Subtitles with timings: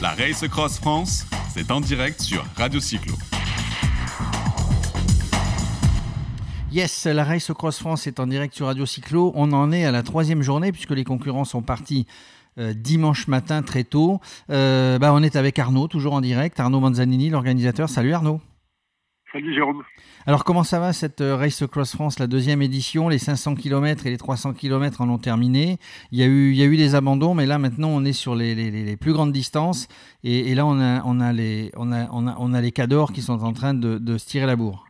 [0.00, 3.14] La Race Cross France, c'est en direct sur Radio Cyclo.
[6.70, 9.32] Yes, la Race Cross France est en direct sur Radio Cyclo.
[9.34, 12.06] On en est à la troisième journée puisque les concurrents sont partis
[12.58, 14.20] euh, dimanche matin très tôt.
[14.50, 16.58] Euh, bah, on est avec Arnaud, toujours en direct.
[16.58, 17.90] Arnaud Manzanini, l'organisateur.
[17.90, 18.40] Salut Arnaud.
[19.32, 19.82] Salut Jérôme.
[20.26, 24.06] Alors comment ça va cette euh, Race Cross France, la deuxième édition Les 500 km
[24.06, 25.78] et les 300 km en ont terminé?
[26.10, 28.12] Il y a eu, il y a eu des abandons, mais là maintenant on est
[28.12, 29.88] sur les, les, les plus grandes distances.
[30.22, 32.72] Et, et, là on a, on, a les, on, a, on, a, on a les
[32.72, 34.84] cadors qui sont en train de, de se tirer la bourre.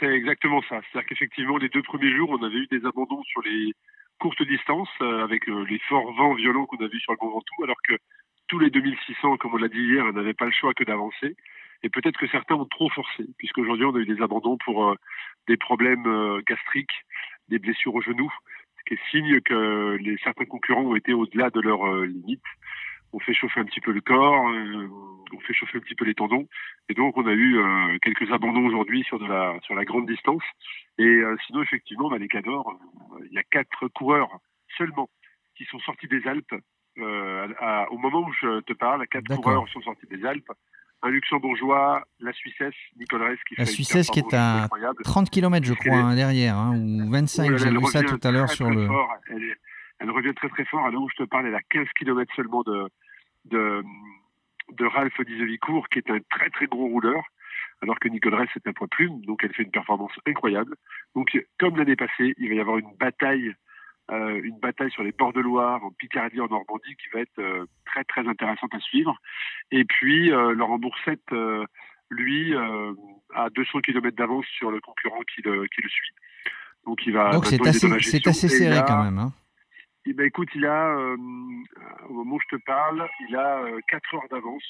[0.00, 0.80] C'est exactement ça.
[0.90, 3.72] C'est-à-dire qu'effectivement les deux premiers jours on avait eu des abandons sur les
[4.18, 7.32] courtes distances euh, avec euh, les forts vents violents qu'on a vus sur le Mont
[7.32, 7.94] Ventoux, alors que
[8.48, 11.36] tous les 2600, comme on l'a dit hier, n'avaient pas le choix que d'avancer.
[11.82, 14.94] Et peut-être que certains ont trop forcé, puisqu'aujourd'hui on a eu des abandons pour euh,
[15.48, 17.04] des problèmes euh, gastriques,
[17.48, 18.30] des blessures au genou,
[18.78, 22.42] ce qui est signe que les, certains concurrents ont été au-delà de leurs euh, limites.
[23.12, 24.88] On fait chauffer un petit peu le corps, euh,
[25.32, 26.46] on fait chauffer un petit peu les tendons,
[26.88, 30.06] et donc on a eu euh, quelques abandons aujourd'hui sur de la sur la grande
[30.06, 30.44] distance.
[30.98, 32.78] Et euh, sinon effectivement, bah, les cadors,
[33.26, 34.38] il y a quatre coureurs
[34.76, 35.08] seulement
[35.56, 36.54] qui sont sortis des Alpes.
[36.98, 40.52] À, au moment où je te parle, quatre coureurs sont sortis des Alpes
[41.02, 45.02] un luxembourgeois, la Suissesse, Nicolas qui La Suissesse qui est à incroyable.
[45.02, 48.50] 30 km, je crois, hein, derrière, hein, ou 25, j'ai vu ça tout à l'heure
[48.50, 48.86] sur le.
[48.86, 49.10] Fort.
[49.28, 49.56] Elle,
[49.98, 50.84] elle, revient très très fort.
[50.86, 52.88] À l'heure où je te parle, elle a 15 km seulement de,
[53.46, 53.82] de,
[54.72, 57.22] de Ralph Dizevicourt, qui est un très très gros rouleur,
[57.82, 60.76] alors que Nicolas c'est un poids plume, donc elle fait une performance incroyable.
[61.14, 63.54] Donc, comme l'année passée, il va y avoir une bataille
[64.10, 67.38] euh, une bataille sur les bords de Loire, en Picardie, en Normandie, qui va être
[67.38, 69.16] euh, très très intéressante à suivre.
[69.70, 71.32] Et puis euh, Laurent Boursette,
[72.10, 72.54] lui,
[73.34, 76.14] a 200 km d'avance sur le concurrent qui le, qui le suit.
[76.84, 77.30] Donc il va.
[77.30, 79.18] Donc c'est assez, c'est assez serré quand même.
[79.18, 79.32] Hein.
[80.06, 84.28] Eh ben, écoute, il a, au moment où je te parle, il a 4 heures
[84.30, 84.64] d'avance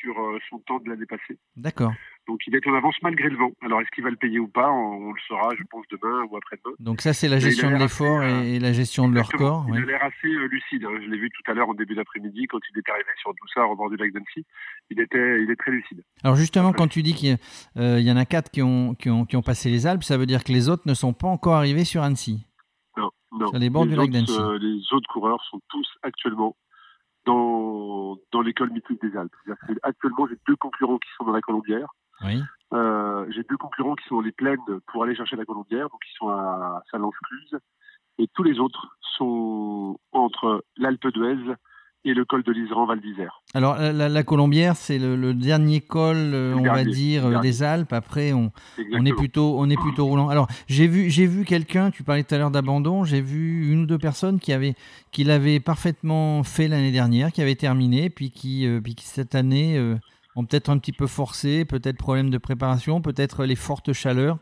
[0.00, 0.14] sur
[0.48, 1.38] son temps de l'année passée.
[1.56, 1.92] D'accord.
[2.28, 3.50] Donc il est en avance malgré le vent.
[3.62, 6.24] Alors est-ce qu'il va le payer ou pas on, on, le saura, je pense, demain
[6.30, 6.74] ou après-demain.
[6.78, 9.66] Donc ça, c'est la gestion de l'effort et, et, la gestion de leur corps.
[9.68, 10.84] Il a l'air assez euh, lucide.
[10.84, 10.98] Hein.
[11.02, 13.70] Je l'ai vu tout à l'heure en début d'après-midi quand il est arrivé sur Doussard
[13.70, 14.44] au bord du lac d'Annecy.
[14.90, 16.04] Il était, il est très lucide.
[16.22, 17.38] Alors justement, quand tu dis qu'il y,
[17.78, 20.16] euh, y, en a quatre qui ont, qui, ont, qui ont passé les Alpes, ça
[20.16, 22.46] veut dire que les autres ne sont pas encore arrivés sur Annecy
[22.96, 23.48] Non, non.
[23.48, 24.38] Sur les bords les du lac d'Annecy.
[24.38, 26.56] Euh, les autres coureurs sont tous actuellement
[27.26, 29.34] dans, dans l'école mythique des Alpes.
[29.82, 31.88] Actuellement, j'ai deux concurrents qui sont dans la Colombière.
[32.24, 32.42] Oui.
[32.72, 36.00] Euh, j'ai deux concurrents qui sont dans les plaines pour aller chercher la Colombière, donc
[36.06, 37.58] ils sont à Salence-Cluse.
[38.18, 41.54] Et tous les autres sont entre l'Alpe d'Huez
[42.04, 43.42] et le col de l'Iseran Val d'Isère.
[43.54, 47.62] Alors la, la Colombière, c'est le, le, dernier col, euh, on dernier, va dire, des
[47.62, 47.92] Alpes.
[47.92, 48.52] Après, on,
[48.92, 50.28] on, est plutôt, on est plutôt roulant.
[50.28, 51.90] Alors j'ai vu, j'ai vu quelqu'un.
[51.90, 53.04] Tu parlais tout à l'heure d'abandon.
[53.04, 54.74] J'ai vu une ou deux personnes qui avaient,
[55.12, 59.34] qui l'avaient parfaitement fait l'année dernière, qui avaient terminé, puis qui, euh, puis qui cette
[59.34, 59.96] année euh,
[60.40, 64.38] ont peut-être un petit peu forcé, peut-être problème de préparation, peut-être les fortes chaleurs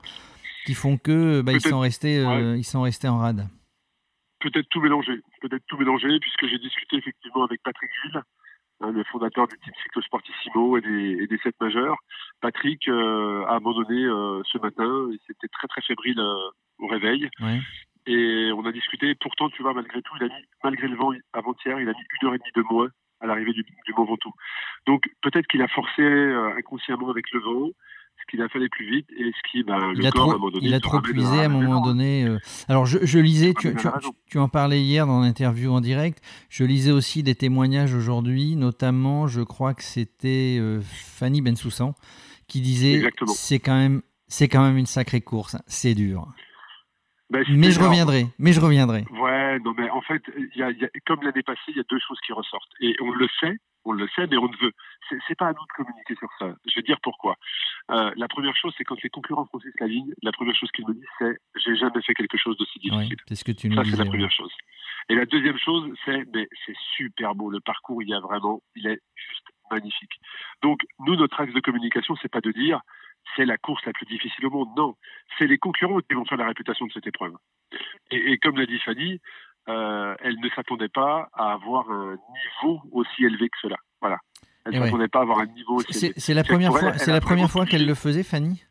[0.66, 2.58] qui font que bah, ils sont restés, ouais.
[2.58, 3.48] ils sont restés en rade
[4.40, 8.22] peut-être tout mélanger, peut-être tout mélanger, puisque j'ai discuté effectivement avec Patrick Gilles,
[8.80, 11.96] hein, le fondateur du team Cyclosportissimo et des, et des 7 majeurs.
[12.40, 17.28] Patrick euh, a abandonné euh, ce matin, il était très très fébrile euh, au réveil.
[17.40, 17.60] Ouais.
[18.06, 21.12] Et on a discuté, pourtant tu vois, malgré tout, il a mis, malgré le vent
[21.32, 22.88] avant-hier, il a mis une heure et demie de moins
[23.20, 24.32] à l'arrivée du, du Mont Ventoux.
[24.86, 27.70] Donc peut-être qu'il a forcé euh, inconsciemment avec le vent,
[28.20, 30.30] ce qu'il a aller plus vite et ce qui bah, il le a corps trop,
[30.32, 32.38] à un moment donné il a trop puisé à un moment donné euh...
[32.68, 33.88] alors je, je lisais tu, tu,
[34.26, 36.22] tu, en parlais hier dans l'interview en direct.
[36.48, 41.94] Je lisais aussi des témoignages aujourd'hui notamment je crois que c'était euh, Fanny Bensoussan
[42.48, 46.26] qui disait c'est quand même c'est quand même une sacrée course c'est dur
[47.30, 49.04] ben, mais je reviendrai, mais je reviendrai.
[49.10, 50.22] Ouais, non, mais en fait,
[50.56, 52.72] y a, y a, comme l'année passée, il y a deux choses qui ressortent.
[52.80, 54.72] Et on le sait, on le sait, mais on ne veut.
[55.26, 56.54] C'est pas à nous de communiquer sur ça.
[56.66, 57.36] Je vais dire pourquoi.
[57.90, 60.86] Euh, la première chose, c'est quand les concurrents franchissent la ligne, la première chose qu'ils
[60.86, 63.10] me disent, c'est j'ai jamais fait quelque chose d'aussi difficile.
[63.10, 64.30] Ouais, c'est ce que tu nous Ça, c'est la première ouais.
[64.30, 64.52] chose.
[65.10, 67.50] Et la deuxième chose, c'est mais c'est super beau.
[67.50, 70.12] Le parcours, il y a vraiment, il est juste magnifique.
[70.62, 72.80] Donc, nous, notre axe de communication, c'est pas de dire
[73.36, 74.68] c'est la course la plus difficile au monde.
[74.76, 74.96] Non,
[75.38, 77.34] c'est les concurrents qui vont faire la réputation de cette épreuve.
[78.10, 79.20] Et, et comme l'a dit Fanny,
[79.68, 83.76] euh, elle ne s'attendait pas à avoir un niveau aussi élevé que cela.
[84.00, 84.18] Voilà.
[84.64, 85.08] Elle ne s'attendait ouais.
[85.08, 86.14] pas à avoir un niveau aussi élevé.
[86.20, 88.64] C'est la première fois, c'est la première fois qu'elle le faisait, Fanny?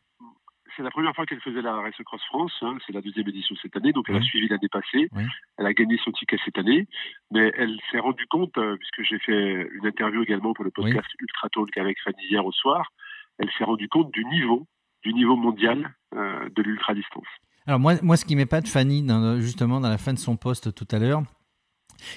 [0.75, 2.53] C'est la première fois qu'elle faisait la Race Cross France.
[2.61, 5.09] Hein, c'est la deuxième édition cette année, donc elle a suivi l'année passée.
[5.11, 5.23] Oui.
[5.57, 6.87] Elle a gagné son ticket cette année,
[7.31, 11.07] mais elle s'est rendue compte, euh, puisque j'ai fait une interview également pour le podcast
[11.13, 11.17] oui.
[11.21, 12.91] Ultra Talk avec Fanny hier au soir,
[13.39, 14.67] elle s'est rendue compte du niveau,
[15.03, 17.27] du niveau mondial euh, de l'ultra distance.
[17.65, 20.73] Alors moi, moi, ce qui m'épate, Fanny, dans, justement dans la fin de son poste
[20.73, 21.21] tout à l'heure,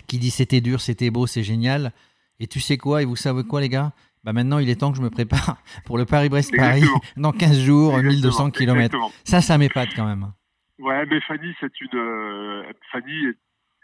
[0.06, 1.92] qui dit c'était dur, c'était beau, c'est génial.
[2.38, 3.92] Et tu sais quoi Et vous savez quoi, les gars?
[4.22, 5.56] Bah maintenant, il est temps que je me prépare
[5.86, 6.84] pour le Paris-Brest-Paris
[7.16, 8.96] dans 15 jours, 1200 km.
[9.24, 10.32] Ça, ça m'épate quand même.
[10.78, 11.98] Ouais, mais Fanny, c'est une.
[11.98, 12.62] Euh,
[12.92, 13.26] Fanny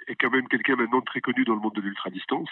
[0.09, 2.49] est, quand même quelqu'un maintenant très connu dans le monde de l'ultra-distance.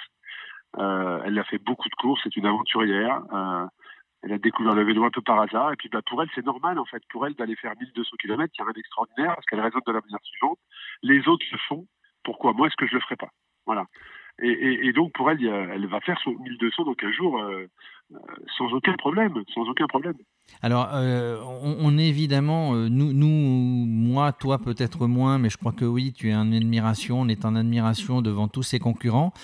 [0.79, 3.23] Euh, elle a fait beaucoup de courses, c'est une aventurière.
[3.33, 3.67] Euh,
[4.25, 5.73] elle a découvert le vélo un peu par hasard.
[5.73, 7.03] Et puis bah, pour elle, c'est normal en fait.
[7.11, 9.93] Pour elle, d'aller faire 1200 km, il y a rien d'extraordinaire parce qu'elle raisonne de
[9.93, 10.59] la manière suivante.
[11.03, 11.87] Les autres le font.
[12.25, 12.53] Pourquoi?
[12.53, 13.31] Moi, est-ce que je le ferai pas?
[13.67, 13.85] Voilà.
[14.41, 17.41] Et, donc pour elle, elle va faire son 1200 dans 15 jours
[18.59, 20.17] sans aucun problème, sans aucun problème.
[20.63, 23.27] Alors, euh, on, est évidemment, nous, nous,
[23.87, 27.45] moi, toi peut-être moins, mais je crois que oui, tu es en admiration, on est
[27.45, 29.35] en admiration devant tous ses concurrents.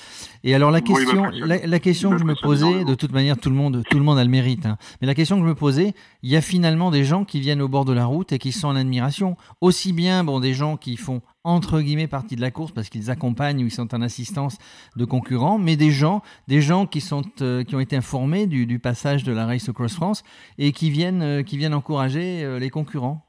[0.44, 3.56] Et alors la question, la, question que je me posais, de toute manière, tout le
[3.56, 4.64] monde, tout le monde a le mérite.
[4.64, 5.92] Hein, mais la question que je me posais,
[6.22, 8.52] il y a finalement des gens qui viennent au bord de la route et qui
[8.52, 12.50] sont en admiration, aussi bien bon des gens qui font entre guillemets partie de la
[12.50, 14.58] course parce qu'ils accompagnent ou ils sont en assistance
[14.96, 18.78] de concurrents, mais des gens, des gens qui sont euh, qui ont été informés du,
[18.78, 20.22] passage de la Race Across France
[20.58, 23.24] et qui viennent euh, qui viennent encourager euh, les concurrents.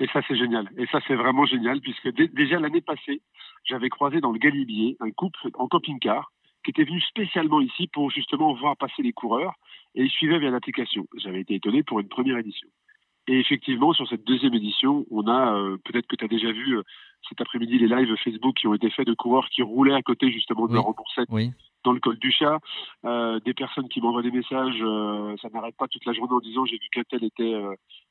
[0.00, 0.68] Et ça c'est génial.
[0.76, 3.20] Et ça c'est vraiment génial puisque déjà l'année passée,
[3.64, 6.30] j'avais croisé dans le Galibier un couple en camping-car
[6.64, 9.54] qui était venu spécialement ici pour justement voir passer les coureurs
[9.94, 11.06] et ils suivaient via l'application.
[11.16, 12.68] J'avais été étonné pour une première édition.
[13.26, 16.78] Et effectivement, sur cette deuxième édition, on a, peut-être que tu as déjà vu
[17.28, 20.30] cet après-midi les lives Facebook qui ont été faits de coureurs qui roulaient à côté
[20.32, 21.28] justement de leur remboursette
[21.84, 22.58] dans le col du chat,
[23.04, 26.40] euh, des personnes qui m'envoient des messages, euh, ça n'arrête pas toute la journée en
[26.40, 27.54] disant j'ai vu qu'un tel était,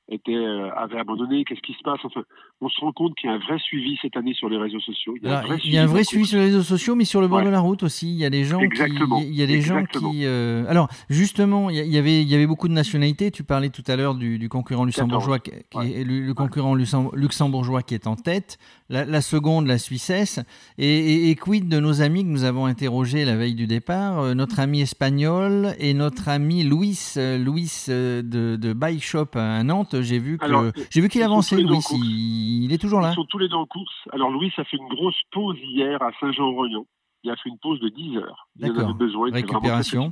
[0.10, 0.36] euh, était
[0.76, 2.00] avait abandonné, qu'est-ce qui se passe?
[2.04, 2.24] Enfin,
[2.62, 4.80] On se rend compte qu'il y a un vrai suivi cette année sur les réseaux
[4.80, 5.16] sociaux.
[5.22, 7.50] Il y a, un, vrai, suivi, sur les réseaux sociaux, mais sur le bord de
[7.50, 8.10] la route aussi.
[8.10, 9.20] Il y a des gens Exactement.
[9.20, 9.28] qui.
[9.28, 12.68] Il y a des gens qui alors, justement, il y, avait, il y avait beaucoup
[12.68, 13.32] de nationalités.
[13.32, 18.08] Tu parlais tout à l'heure du, concurrent luxembourgeois, qui, est, le, concurrent luxembourgeois qui est
[18.08, 18.58] en tête
[18.90, 20.40] la, seconde, la Suissesse.
[20.78, 24.60] Et, quid de nos amis que nous avons interrogés la veille du départ, euh, notre
[24.60, 29.97] ami espagnol et notre ami Louis, euh, Louis euh, de, de Bike Shop à Nantes.
[30.02, 31.80] J'ai vu que j'ai vu qu'il avançait, Louis.
[31.94, 33.12] Il, est toujours là.
[33.12, 33.96] Ils sont tous les deux en course.
[34.12, 36.86] Alors Louis a fait une grosse pause hier à Saint-Jean-Royan.
[37.24, 38.48] Il a fait une pause de 10 heures.
[38.58, 39.32] Il en avait besoin.
[39.32, 40.10] Récupération.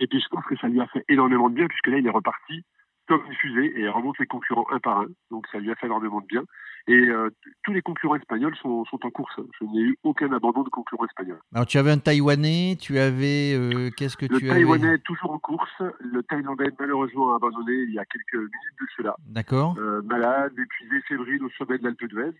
[0.00, 2.06] Et puis je pense que ça lui a fait énormément de bien puisque là il
[2.06, 2.64] est reparti
[3.12, 5.06] comme une fusée et remonte les concurrents un par un.
[5.30, 6.44] Donc ça lui a fait énormément de bien.
[6.88, 7.30] Et euh,
[7.62, 9.38] tous les concurrents espagnols sont, sont, en course.
[9.60, 11.40] Je n'ai eu aucun abandon de concurrents espagnols.
[11.54, 15.30] Alors tu avais un Taïwanais, tu avais euh, qu'est-ce que tu avais Le Taïwanais toujours
[15.30, 15.82] en course.
[16.00, 19.14] Le Thaïlandais malheureusement a abandonné il y a quelques minutes de cela.
[19.26, 19.76] D'accord.
[19.78, 22.32] Euh, malade, épuisé, fébrile au sommet de l'Alpe d'Huez.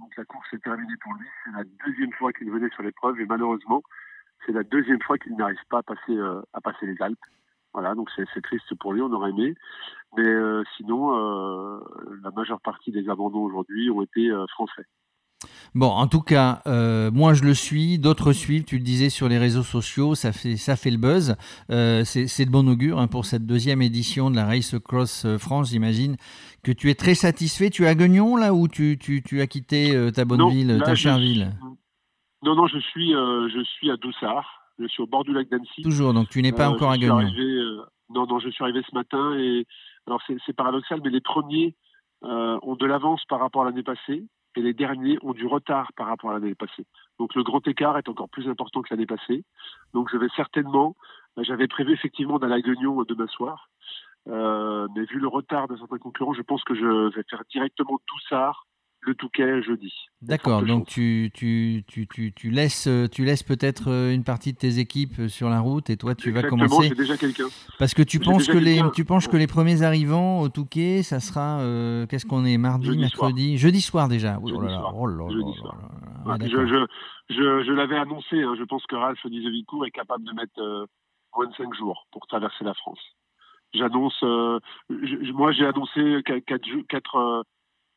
[0.00, 1.26] Donc la course est terminée pour lui.
[1.44, 3.82] C'est la deuxième fois qu'il venait sur l'épreuve et malheureusement
[4.44, 6.18] c'est la deuxième fois qu'il n'arrive pas à passer,
[6.54, 7.18] à passer les Alpes.
[7.72, 9.54] Voilà, donc c'est triste pour lui, on aurait aimé.
[10.16, 11.78] Mais euh, sinon, euh,
[12.22, 14.86] la majeure partie des abandons aujourd'hui ont été euh, français.
[15.74, 19.38] Bon, en tout cas, moi je le suis, d'autres suivent, tu le disais sur les
[19.38, 21.34] réseaux sociaux, ça fait, ça fait le buzz.
[21.68, 26.16] c'est de bon augure hein, pour cette deuxième édition de la Race Cross France, j'imagine
[26.62, 27.70] que tu es très satisfait.
[27.70, 30.94] Tu es à Guignon là ou tu, tu, tu as quitté ta bonne ville, ta
[30.94, 31.52] chère ville?
[32.42, 34.59] Non, non, je suis, je suis à Doussard.
[34.80, 35.82] Je suis au bord du lac d'Annecy.
[35.82, 37.20] Toujours, donc tu n'es pas euh, encore à Guignon.
[37.20, 39.66] Euh, non, non, je suis arrivé ce matin et
[40.06, 41.76] alors c'est paradoxal, mais les premiers
[42.24, 44.24] euh, ont de l'avance par rapport à l'année passée
[44.56, 46.86] et les derniers ont du retard par rapport à l'année passée.
[47.18, 49.44] Donc le grand écart est encore plus important que l'année passée.
[49.92, 50.96] Donc je vais certainement,
[51.36, 53.68] j'avais prévu effectivement d'aller à Guignon demain soir,
[54.26, 58.66] mais vu le retard de certains concurrents, je pense que je vais faire directement Doussard
[59.02, 59.92] le Touquet jeudi.
[60.20, 64.58] D'accord, donc tu, tu, tu, tu, tu, laisses, tu laisses peut-être euh, une partie de
[64.58, 66.90] tes équipes euh, sur la route et toi tu vas commencer.
[66.90, 67.46] déjà quelqu'un.
[67.78, 71.20] Parce que tu penses que les, tu penses que les premiers arrivants au Touquet, ça
[71.20, 74.38] sera euh, qu'est-ce qu'on est mardi, mercredi, jeudi soir déjà.
[74.42, 74.54] Oh je,
[77.30, 78.42] je, je, l'avais annoncé.
[78.42, 80.84] Hein, je pense que Ralph Nizevicourt est capable de mettre euh,
[81.34, 83.00] moins de 5 jours pour traverser la France.
[83.72, 84.22] J'annonce.
[84.90, 86.44] moi, j'ai annoncé 4
[86.88, 87.44] quatre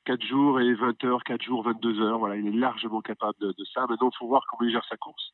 [0.06, 2.20] 4 jours et 20 heures, 4 jours, 22 heures.
[2.20, 3.86] Voilà, il est largement capable de, ça.
[3.90, 5.34] Maintenant, il faut voir comment il gère sa course.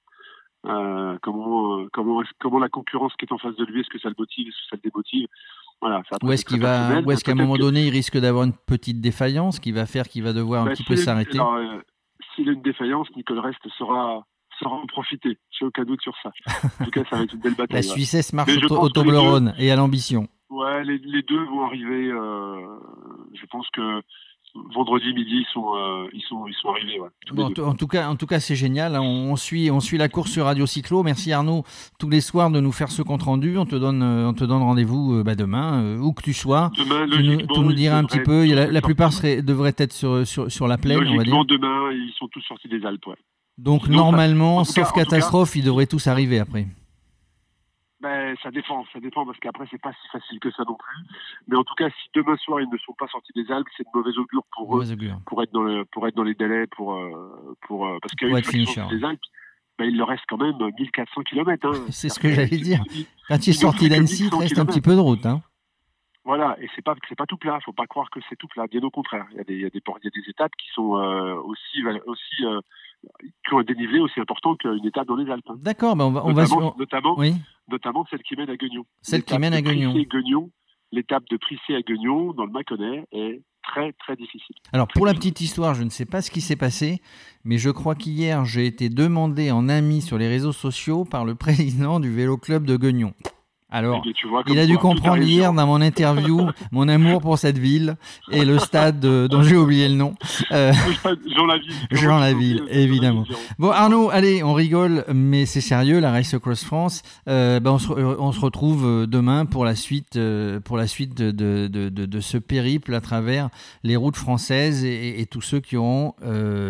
[0.65, 3.99] Euh, comment, euh, comment, comment la concurrence qui est en face de lui, est-ce que
[3.99, 5.27] ça le motive, est-ce que ça le démotive?
[5.81, 8.99] Voilà, Ou est-ce qu'il va, est-ce qu'à un moment donné, il risque d'avoir une petite
[8.99, 11.39] défaillance qui va faire qu'il va devoir un bah, petit peu s'arrêter?
[11.39, 11.81] euh,
[12.35, 14.25] S'il a une défaillance, Nicole Rest sera,
[14.59, 15.37] sera en profiter.
[15.51, 16.31] J'ai aucun doute sur ça.
[16.81, 17.77] En tout cas, ça va être une belle bataille.
[17.77, 20.27] la Suissesse marche au, au Toblerone et à l'ambition.
[20.49, 22.09] Ouais, les, les, deux vont arriver.
[22.09, 24.01] je pense que
[24.55, 26.99] vendredi midi, ils sont, euh, ils sont, ils sont arrivés.
[27.61, 28.97] en, tout cas, en tout cas, c'est génial.
[28.97, 31.03] On, suit, on suit la course sur Radio Cyclo.
[31.03, 31.63] Merci Arnaud
[31.99, 33.57] tous les soirs de nous faire ce compte rendu.
[33.57, 36.71] On te donne, euh, on te donne rendez-vous euh, bah, demain, où que tu sois.
[36.77, 38.45] Demain, tu nous, tu nous diras un petit peu.
[38.45, 39.11] la, plupart
[39.43, 41.45] devraient être sur, sur, sur la plaine, on va dire.
[41.45, 43.09] demain, ils sont tous sortis des Alpes.
[43.57, 46.65] Donc normalement, sauf catastrophe, ils devraient tous arriver après.
[48.41, 50.97] Ça dépend, ça dépend parce qu'après c'est pas si facile que ça non plus.
[51.47, 53.83] Mais en tout cas, si demain soir ils ne sont pas sortis des Alpes, c'est
[53.83, 54.85] de mauvais augure pour eux,
[55.25, 58.29] pour être dans le, pour être dans les délais, pour euh, pour euh, parce qu'une
[58.29, 59.19] fois des Alpes,
[59.77, 61.67] ben, il leur reste quand même 1400 km.
[61.67, 61.85] Hein.
[61.89, 62.83] C'est ce que j'allais dire.
[63.27, 65.25] Quand il est sorti d'Annecy, il reste un petit peu de route.
[65.25, 65.41] Hein.
[66.25, 67.59] Voilà, et c'est pas c'est pas tout plat.
[67.65, 68.67] Faut pas croire que c'est tout plat.
[68.67, 70.29] Bien au contraire, il y a des il y a des, il y a des
[70.29, 72.45] étapes qui sont euh, aussi aussi
[73.47, 75.45] qui ont un dénivelé aussi important qu'une étape dans les Alpes.
[75.49, 75.57] Hein.
[75.61, 77.33] D'accord, ben on va, on notamment, va notamment, oui.
[77.69, 78.85] notamment celle qui mène à Guignon.
[79.01, 79.93] Celle qui mène à Guignon.
[80.91, 84.55] L'étape de Prissé à Guignon, dans le Mâconnais, est très très difficile.
[84.73, 87.01] Alors pour la petite histoire, je ne sais pas ce qui s'est passé,
[87.43, 91.35] mais je crois qu'hier j'ai été demandé en ami sur les réseaux sociaux par le
[91.45, 93.13] président du vélo club de Guignon.
[93.71, 94.03] Alors,
[94.47, 97.95] il a dû comprendre hier dans mon interview mon amour pour cette ville
[98.31, 100.15] et le stade dont j'ai oublié le nom.
[100.51, 100.71] Euh,
[101.35, 101.73] Jean Laville.
[101.91, 103.25] Jean Laville, évidemment.
[103.59, 107.03] Bon, Arnaud, allez, on rigole, mais c'est sérieux, la Race Across France.
[107.27, 110.19] Euh, ben on, se, euh, on, se, retrouve demain pour la suite,
[110.65, 113.49] pour la suite de, de, de, de, ce périple à travers
[113.83, 116.15] les routes françaises et, et tous ceux qui auront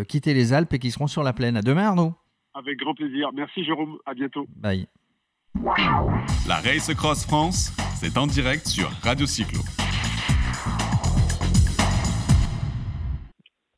[0.07, 1.55] quitté les Alpes et qui seront sur la plaine.
[1.55, 2.13] À demain, Arnaud.
[2.53, 3.29] Avec grand plaisir.
[3.33, 3.97] Merci, Jérôme.
[4.05, 4.45] À bientôt.
[4.57, 4.87] Bye.
[6.47, 9.61] La Race Cross France, c'est en direct sur Radio Cyclo.